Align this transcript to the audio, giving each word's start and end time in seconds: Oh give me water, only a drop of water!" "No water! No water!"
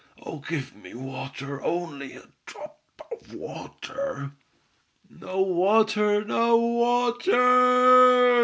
Oh 0.23 0.37
give 0.39 0.75
me 0.75 0.95
water, 0.95 1.61
only 1.63 2.13
a 2.15 2.23
drop 2.47 2.79
of 3.11 3.35
water!" 3.35 4.31
"No 5.07 5.41
water! 5.43 6.23
No 6.25 6.57
water!" 6.57 8.31